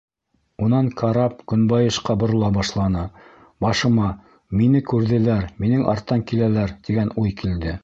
[0.67, 3.03] Унан карап көнбайышҡа борола башланы,
[3.67, 4.09] башыма
[4.63, 7.79] «мине күрҙеләр, минең арттан киләләр» тигән уй килде.